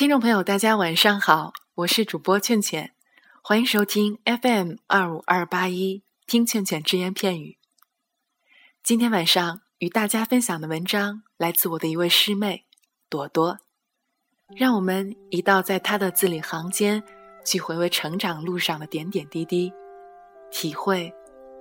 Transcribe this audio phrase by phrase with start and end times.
[0.00, 2.94] 听众朋友，大家晚上好，我是主播倩倩，
[3.42, 7.58] 欢迎收听 FM 二五二八一听倩倩只言片语。
[8.82, 12.64] 今天晚上与大家分享的文章来自我的一位师妹
[13.10, 13.58] 朵朵，
[14.56, 17.02] 让我们一道在她的字里行间
[17.44, 19.70] 去回味成长路上的点点滴滴，
[20.50, 21.12] 体会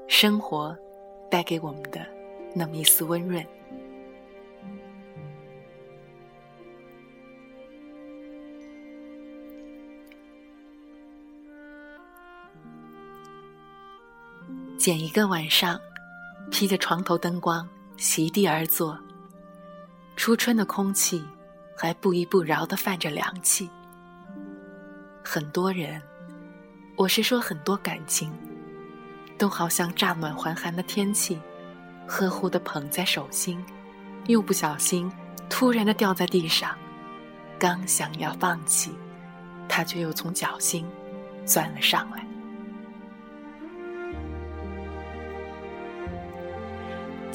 [0.07, 0.73] 生活
[1.29, 2.07] 带给我们的
[2.55, 3.45] 那么一丝温润。
[14.79, 15.77] 捡一个晚上，
[16.49, 18.97] 披着床头灯光，席地而坐。
[20.15, 21.21] 初春的空气
[21.77, 23.69] 还不依不饶地泛着凉气。
[25.21, 26.01] 很多人，
[26.95, 28.31] 我是说很多感情，
[29.37, 31.37] 都好像乍暖还寒的天气，
[32.07, 33.61] 呵护地捧在手心，
[34.27, 35.11] 又不小心
[35.49, 36.73] 突然地掉在地上。
[37.59, 38.93] 刚想要放弃，
[39.67, 40.87] 它却又从脚心
[41.45, 42.25] 钻了上来。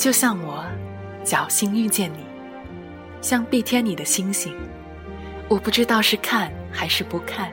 [0.04, 0.62] 就像我
[1.24, 2.18] 侥幸遇见你，
[3.22, 4.54] 像碧天里的星星，
[5.48, 7.50] 我不知道是看还是不看，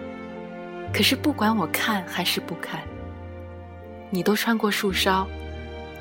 [0.94, 2.82] 可是不管我看还是不看，
[4.10, 5.26] 你都穿过树梢，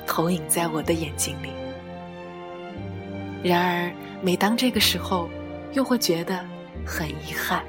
[0.05, 1.51] 投影在我的眼睛里。
[3.41, 5.29] 然而，每当这个时候，
[5.71, 6.45] 又会觉得
[6.85, 7.63] 很遗憾，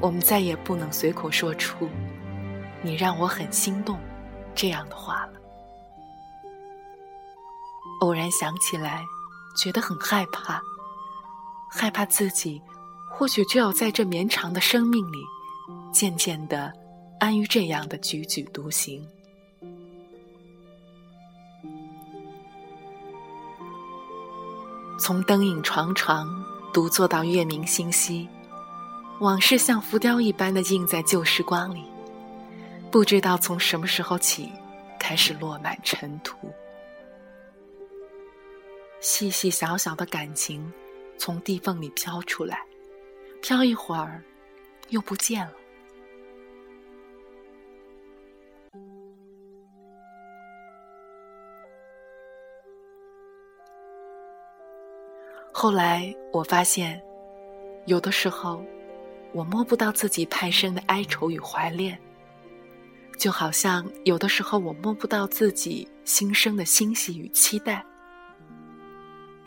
[0.00, 1.86] 我们再也不能随口说出
[2.80, 3.98] “你让我很心动”
[4.56, 5.32] 这样的话了。
[8.00, 9.04] 偶然想起来，
[9.56, 10.62] 觉得很害怕，
[11.70, 12.60] 害怕自己
[13.10, 15.18] 或许就要在这绵长的生命里，
[15.92, 16.72] 渐渐的
[17.18, 19.04] 安于这样的踽踽独行。
[25.00, 26.28] 从灯影幢幢
[26.72, 28.28] 独坐到月明星稀，
[29.20, 31.82] 往事像浮雕一般的印在旧时光里，
[32.90, 34.52] 不知道从什么时候起，
[35.00, 36.36] 开始落满尘土。
[39.00, 40.72] 细细小小的感情，
[41.16, 42.62] 从地缝里飘出来，
[43.40, 44.22] 飘一会儿，
[44.88, 45.52] 又不见了。
[55.52, 57.02] 后来我发现，
[57.86, 58.64] 有的时候，
[59.32, 61.98] 我摸不到自己太深的哀愁与怀恋，
[63.16, 67.84] 就好像有的时候我摸不到自己心生的欣喜与期待。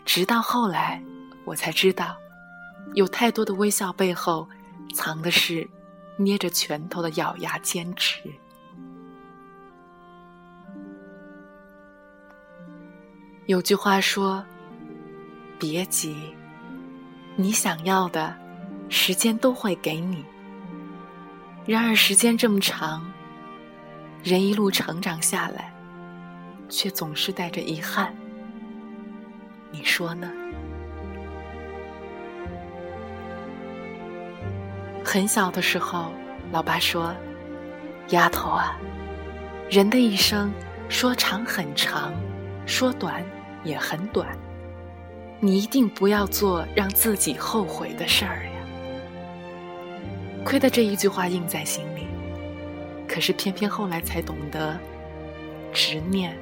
[0.04, 1.02] 直到后来，
[1.44, 2.16] 我才知道，
[2.94, 4.48] 有太多的微笑背后，
[4.94, 5.68] 藏的是
[6.16, 8.20] 捏着拳头的咬牙坚持。
[13.46, 14.44] 有句话说
[15.58, 16.16] ：“别急，
[17.36, 18.34] 你想要的，
[18.88, 20.24] 时间都会给你。”
[21.66, 23.04] 然而时间这么长，
[24.22, 25.72] 人一路成长下来，
[26.68, 28.14] 却总是带着遗憾。
[29.72, 30.30] 你说呢？
[35.04, 36.12] 很小的时候，
[36.52, 37.12] 老爸说
[38.10, 38.76] ：“丫头啊，
[39.70, 40.52] 人的一生
[40.88, 42.12] 说长很长，
[42.66, 43.24] 说短
[43.64, 44.28] 也很短，
[45.40, 48.50] 你一定不要做让自己后悔的事儿呀。”
[50.44, 52.06] 亏得这一句话印在心里，
[53.08, 54.78] 可是偏偏后来才懂得，
[55.72, 56.36] 执念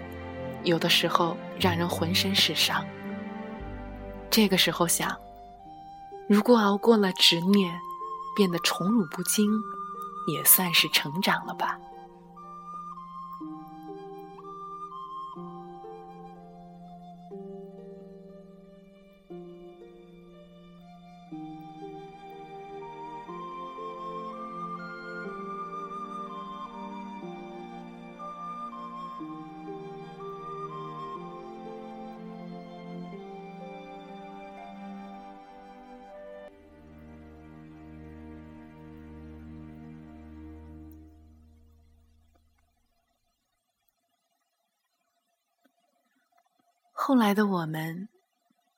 [0.64, 2.84] 有的时候让人浑身是伤。
[4.30, 5.16] 这个时候想，
[6.28, 7.74] 如果熬过了执念，
[8.36, 9.60] 变得宠辱不惊，
[10.28, 11.76] 也算是成长了吧。
[47.10, 48.08] 后来的我们，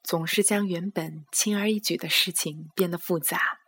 [0.02, 3.61] 总是将原本轻而易举的事情变得复杂，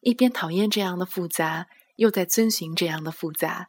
[0.00, 3.68] 一边讨厌这样的复杂，又在遵循这样的复杂。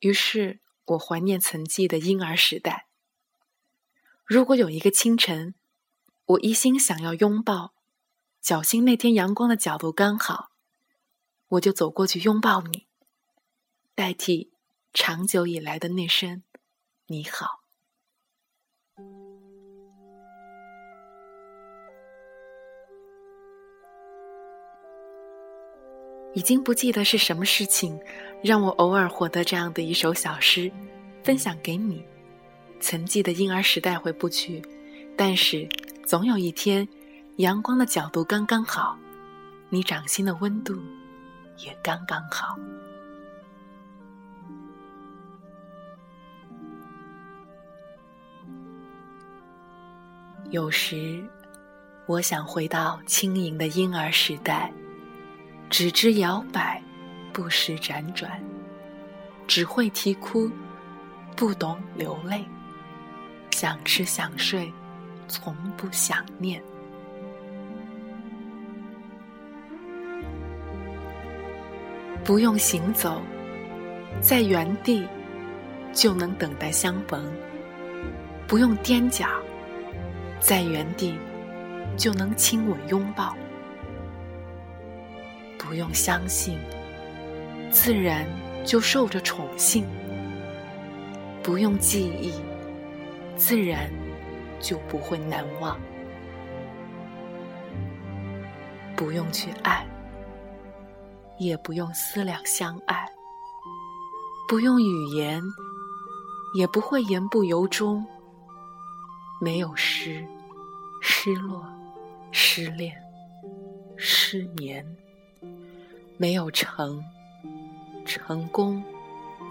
[0.00, 2.88] 于是我怀念曾记的婴儿时代。
[4.24, 5.54] 如果有一个清晨，
[6.24, 7.74] 我一心想要拥抱，
[8.42, 10.50] 侥幸那天阳光的角度刚好，
[11.50, 12.88] 我就走过去拥抱你，
[13.94, 14.50] 代替
[14.92, 16.42] 长久以来的那声
[17.06, 17.61] “你好”。
[26.34, 27.98] 已经不记得是什么事情，
[28.42, 30.70] 让我偶尔获得这样的一首小诗，
[31.22, 32.04] 分享给你。
[32.80, 34.62] 曾记得婴儿时代回不去，
[35.16, 35.68] 但是
[36.04, 36.88] 总有一天，
[37.36, 38.98] 阳光的角度刚刚好，
[39.68, 40.74] 你掌心的温度
[41.58, 42.56] 也刚刚好。
[50.50, 51.22] 有时，
[52.06, 54.72] 我想回到轻盈的婴儿时代。
[55.72, 56.82] 只知摇摆，
[57.32, 58.30] 不识辗转，
[59.48, 60.50] 只会啼哭，
[61.34, 62.44] 不懂流泪。
[63.52, 64.70] 想吃想睡，
[65.28, 66.62] 从不想念。
[72.22, 73.22] 不用行走，
[74.20, 75.08] 在原地
[75.94, 77.22] 就能等待相逢；
[78.46, 79.26] 不用踮脚，
[80.38, 81.18] 在原地
[81.96, 83.34] 就能亲吻拥抱。
[85.72, 86.58] 不用相信，
[87.70, 88.26] 自然
[88.62, 89.86] 就受着宠幸；
[91.42, 92.30] 不用记忆，
[93.36, 93.90] 自然
[94.60, 95.78] 就不会难忘；
[98.94, 99.86] 不用去爱，
[101.38, 103.06] 也不用思量相爱；
[104.46, 105.42] 不用语言，
[106.54, 108.06] 也不会言不由衷。
[109.40, 110.22] 没有失、
[111.00, 111.64] 失落、
[112.30, 112.94] 失恋、
[113.96, 114.84] 失眠。
[116.22, 117.04] 没有成、
[118.04, 118.80] 成功、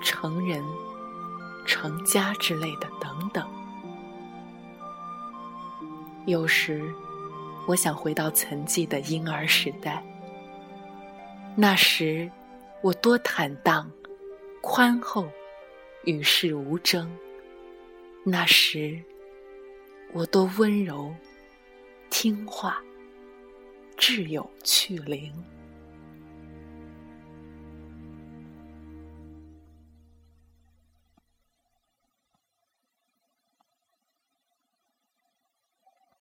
[0.02, 0.64] 成人、
[1.66, 3.46] 成家之类的等等。
[6.26, 6.90] 有时，
[7.68, 10.02] 我想回到曾记的婴儿时代。
[11.58, 12.32] 那时，
[12.82, 13.92] 我多坦荡、
[14.62, 15.28] 宽厚、
[16.06, 17.06] 与世无争；
[18.24, 18.98] 那时，
[20.14, 21.14] 我多温柔、
[22.10, 22.82] 听话、
[23.98, 25.34] 挚友去灵。